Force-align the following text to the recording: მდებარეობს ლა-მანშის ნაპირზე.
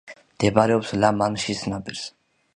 მდებარეობს 0.35 0.95
ლა-მანშის 1.03 1.63
ნაპირზე. 1.75 2.11